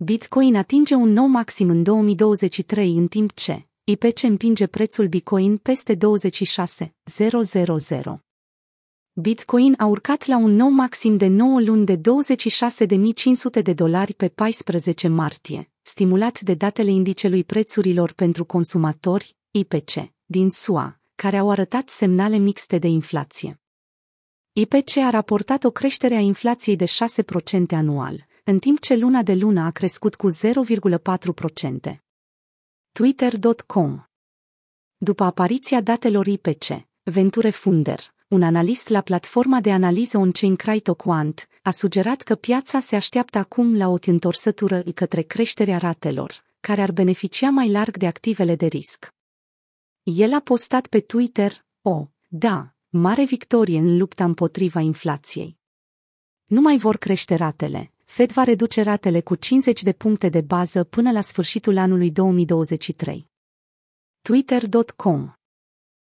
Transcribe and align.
Bitcoin 0.00 0.56
atinge 0.56 0.94
un 0.94 1.12
nou 1.12 1.26
maxim 1.26 1.68
în 1.68 1.82
2023 1.82 2.96
în 2.96 3.08
timp 3.08 3.32
ce 3.34 3.66
IPC 3.84 4.22
împinge 4.22 4.66
prețul 4.66 5.08
Bitcoin 5.08 5.56
peste 5.56 5.96
26.000. 5.96 6.00
Bitcoin 9.12 9.74
a 9.78 9.86
urcat 9.86 10.26
la 10.26 10.36
un 10.36 10.50
nou 10.50 10.68
maxim 10.68 11.16
de 11.16 11.26
9 11.26 11.60
luni 11.60 11.84
de 11.84 11.96
26.500 11.96 12.02
de 13.62 13.72
dolari 13.72 14.14
pe 14.14 14.28
14 14.28 15.08
martie, 15.08 15.70
stimulat 15.82 16.40
de 16.40 16.54
datele 16.54 16.90
indicelui 16.90 17.44
prețurilor 17.44 18.12
pentru 18.12 18.44
consumatori, 18.44 19.36
IPC, 19.50 19.92
din 20.24 20.50
SUA, 20.50 21.00
care 21.14 21.36
au 21.36 21.50
arătat 21.50 21.88
semnale 21.88 22.36
mixte 22.36 22.78
de 22.78 22.88
inflație. 22.88 23.60
IPC 24.52 24.96
a 24.96 25.10
raportat 25.10 25.64
o 25.64 25.70
creștere 25.70 26.14
a 26.14 26.20
inflației 26.20 26.76
de 26.76 26.84
6% 26.84 26.88
anual, 27.70 28.27
în 28.50 28.58
timp 28.58 28.80
ce 28.80 28.96
luna 28.96 29.22
de 29.22 29.34
lună 29.34 29.60
a 29.60 29.70
crescut 29.70 30.14
cu 30.14 30.28
0,4%. 30.30 31.98
Twitter.com 32.92 34.04
După 34.96 35.24
apariția 35.24 35.80
datelor 35.80 36.26
IPC, 36.26 36.64
Venture 37.02 37.50
Funder, 37.50 38.14
un 38.28 38.42
analist 38.42 38.88
la 38.88 39.00
platforma 39.00 39.60
de 39.60 39.72
analiză 39.72 40.18
on-chain 40.18 40.56
CryptoQuant, 40.56 41.48
a 41.62 41.70
sugerat 41.70 42.22
că 42.22 42.34
piața 42.34 42.80
se 42.80 42.96
așteaptă 42.96 43.38
acum 43.38 43.76
la 43.76 43.88
o 43.88 43.96
întorsătură 44.06 44.82
către 44.82 45.22
creșterea 45.22 45.78
ratelor, 45.78 46.44
care 46.60 46.82
ar 46.82 46.92
beneficia 46.92 47.50
mai 47.50 47.70
larg 47.70 47.96
de 47.96 48.06
activele 48.06 48.54
de 48.54 48.66
risc. 48.66 49.14
El 50.02 50.34
a 50.34 50.40
postat 50.40 50.86
pe 50.86 51.00
Twitter, 51.00 51.64
o, 51.82 52.06
da, 52.28 52.74
mare 52.88 53.24
victorie 53.24 53.78
în 53.78 53.96
lupta 53.96 54.24
împotriva 54.24 54.80
inflației. 54.80 55.58
Nu 56.44 56.60
mai 56.60 56.76
vor 56.76 56.96
crește 56.96 57.34
ratele, 57.34 57.92
Fed 58.08 58.32
va 58.32 58.42
reduce 58.42 58.82
ratele 58.82 59.20
cu 59.20 59.34
50 59.34 59.82
de 59.82 59.92
puncte 59.92 60.28
de 60.28 60.40
bază 60.40 60.84
până 60.84 61.12
la 61.12 61.20
sfârșitul 61.20 61.76
anului 61.76 62.10
2023. 62.10 63.26
Twitter.com 64.20 65.32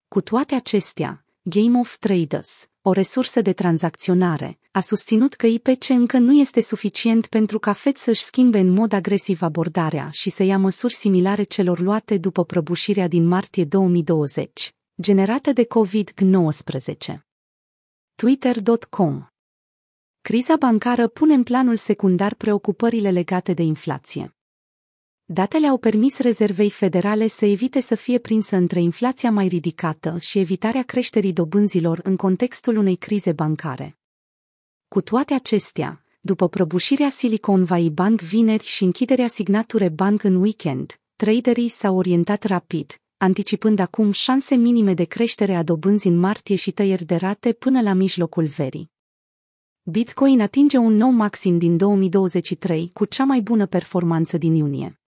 Cu 0.08 0.20
toate 0.20 0.55
acestea, 0.55 1.25
Game 1.42 1.78
of 1.78 1.97
Traders, 1.98 2.69
o 2.83 2.92
resursă 2.92 3.41
de 3.41 3.53
tranzacționare, 3.53 4.58
a 4.70 4.80
susținut 4.80 5.34
că 5.34 5.47
IPC 5.47 5.89
încă 5.89 6.19
nu 6.19 6.33
este 6.33 6.61
suficient 6.61 7.27
pentru 7.27 7.58
ca 7.58 7.72
Fed 7.72 7.97
să-și 7.97 8.23
schimbe 8.23 8.58
în 8.58 8.69
mod 8.69 8.92
agresiv 8.92 9.42
abordarea 9.42 10.11
și 10.11 10.30
să 10.30 10.42
ia 10.42 10.58
măsuri 10.58 10.95
similare 10.95 11.42
celor 11.42 11.80
luate 11.80 12.19
după 12.19 12.45
prăbușirea 12.45 13.08
din 13.08 13.27
martie 13.27 13.64
2020, 13.64 14.75
generată 15.00 15.52
de 15.52 15.67
COVID-19. 15.67 17.19
Twitter.com 18.14 19.28
Criza 20.28 20.56
bancară 20.56 21.08
pune 21.08 21.34
în 21.34 21.42
planul 21.42 21.76
secundar 21.76 22.34
preocupările 22.34 23.10
legate 23.10 23.52
de 23.52 23.62
inflație. 23.62 24.36
Datele 25.24 25.66
au 25.66 25.78
permis 25.78 26.18
rezervei 26.18 26.70
federale 26.70 27.26
să 27.26 27.44
evite 27.44 27.80
să 27.80 27.94
fie 27.94 28.18
prinsă 28.18 28.56
între 28.56 28.80
inflația 28.80 29.30
mai 29.30 29.48
ridicată 29.48 30.16
și 30.20 30.38
evitarea 30.38 30.82
creșterii 30.82 31.32
dobânzilor 31.32 32.00
în 32.02 32.16
contextul 32.16 32.76
unei 32.76 32.96
crize 32.96 33.32
bancare. 33.32 33.98
Cu 34.88 35.00
toate 35.00 35.34
acestea, 35.34 36.04
după 36.20 36.48
prăbușirea 36.48 37.08
Silicon 37.08 37.64
Valley 37.64 37.90
Bank 37.90 38.20
vineri 38.20 38.64
și 38.64 38.84
închiderea 38.84 39.28
Signature 39.28 39.88
Bank 39.88 40.22
în 40.22 40.34
weekend, 40.34 41.00
traderii 41.16 41.68
s-au 41.68 41.96
orientat 41.96 42.42
rapid, 42.42 43.00
anticipând 43.16 43.78
acum 43.78 44.10
șanse 44.10 44.54
minime 44.54 44.94
de 44.94 45.04
creștere 45.04 45.54
a 45.54 45.62
dobânzii 45.62 46.10
în 46.10 46.18
martie 46.18 46.56
și 46.56 46.70
tăieri 46.70 47.04
de 47.04 47.16
rate 47.16 47.52
până 47.52 47.80
la 47.80 47.92
mijlocul 47.92 48.46
verii. 48.46 48.96
Bitcoin 49.91 50.41
atinge 50.41 50.77
un 50.77 50.97
nou 50.97 51.11
maxim 51.11 51.58
din 51.58 51.77
2023 51.77 52.91
cu 52.92 53.05
cea 53.05 53.25
mai 53.25 53.41
bună 53.41 53.67
performanță 53.67 54.39
din 54.39 54.55
iunie. 54.55 55.00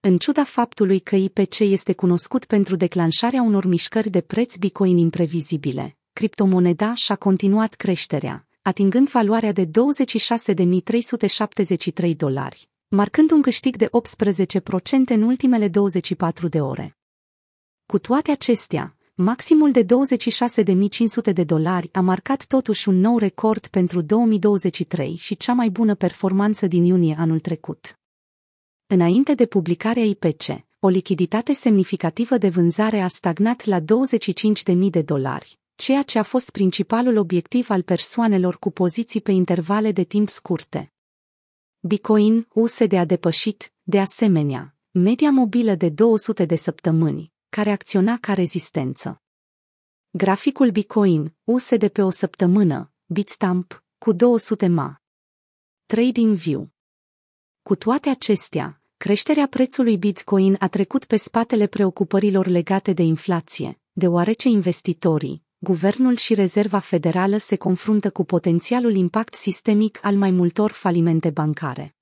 În 0.00 0.18
ciuda 0.18 0.44
faptului 0.44 1.00
că 1.00 1.16
IPC 1.16 1.58
este 1.58 1.92
cunoscut 1.92 2.44
pentru 2.44 2.76
declanșarea 2.76 3.42
unor 3.42 3.64
mișcări 3.64 4.10
de 4.10 4.20
preț 4.20 4.56
Bitcoin 4.56 4.96
imprevizibile, 4.96 5.96
criptomoneda 6.12 6.94
și-a 6.94 7.16
continuat 7.16 7.74
creșterea, 7.74 8.48
atingând 8.62 9.08
valoarea 9.08 9.52
de 9.52 9.66
26.373 9.66 12.16
dolari, 12.16 12.68
marcând 12.88 13.30
un 13.30 13.42
câștig 13.42 13.76
de 13.76 13.86
18% 13.86 13.88
în 15.06 15.22
ultimele 15.22 15.68
24 15.68 16.48
de 16.48 16.60
ore. 16.60 16.98
Cu 17.86 17.98
toate 17.98 18.30
acestea, 18.30 18.94
Maximul 19.22 19.72
de 19.72 19.84
26.500 19.84 21.32
de 21.32 21.44
dolari 21.44 21.88
a 21.92 22.00
marcat 22.00 22.46
totuși 22.46 22.88
un 22.88 23.00
nou 23.00 23.18
record 23.18 23.66
pentru 23.66 24.00
2023 24.00 25.16
și 25.16 25.36
cea 25.36 25.52
mai 25.52 25.68
bună 25.68 25.94
performanță 25.94 26.66
din 26.66 26.84
iunie 26.84 27.16
anul 27.18 27.40
trecut. 27.40 27.98
Înainte 28.86 29.34
de 29.34 29.46
publicarea 29.46 30.04
IPC, 30.04 30.42
o 30.78 30.88
lichiditate 30.88 31.52
semnificativă 31.52 32.38
de 32.38 32.48
vânzare 32.48 33.00
a 33.00 33.08
stagnat 33.08 33.64
la 33.64 33.80
25.000 33.80 33.84
de 34.90 35.02
dolari, 35.02 35.58
ceea 35.74 36.02
ce 36.02 36.18
a 36.18 36.22
fost 36.22 36.50
principalul 36.50 37.16
obiectiv 37.16 37.70
al 37.70 37.82
persoanelor 37.82 38.58
cu 38.58 38.70
poziții 38.70 39.20
pe 39.20 39.32
intervale 39.32 39.92
de 39.92 40.02
timp 40.02 40.28
scurte. 40.28 40.92
Bitcoin 41.80 42.46
USD 42.52 42.92
a 42.92 43.04
depășit, 43.04 43.72
de 43.82 44.00
asemenea, 44.00 44.76
media 44.90 45.30
mobilă 45.30 45.74
de 45.74 45.88
200 45.88 46.44
de 46.44 46.56
săptămâni, 46.56 47.32
care 47.50 47.70
acționa 47.70 48.18
ca 48.20 48.34
rezistență. 48.34 49.22
Graficul 50.10 50.70
Bitcoin, 50.70 51.36
USD 51.44 51.88
pe 51.88 52.02
o 52.02 52.10
săptămână, 52.10 52.92
Bitstamp, 53.06 53.84
cu 53.98 54.12
200 54.12 54.66
ma. 54.66 55.00
Trading 55.86 56.36
View. 56.36 56.70
Cu 57.62 57.76
toate 57.76 58.08
acestea, 58.08 58.82
creșterea 58.96 59.46
prețului 59.46 59.98
Bitcoin 59.98 60.56
a 60.58 60.68
trecut 60.68 61.04
pe 61.04 61.16
spatele 61.16 61.66
preocupărilor 61.66 62.46
legate 62.46 62.92
de 62.92 63.02
inflație, 63.02 63.80
deoarece 63.92 64.48
investitorii, 64.48 65.44
guvernul 65.58 66.16
și 66.16 66.34
Rezerva 66.34 66.78
Federală 66.78 67.36
se 67.36 67.56
confruntă 67.56 68.10
cu 68.10 68.24
potențialul 68.24 68.94
impact 68.94 69.34
sistemic 69.34 69.98
al 70.02 70.16
mai 70.16 70.30
multor 70.30 70.70
falimente 70.70 71.30
bancare. 71.30 71.94